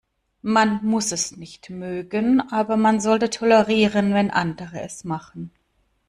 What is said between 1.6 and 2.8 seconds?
mögen, aber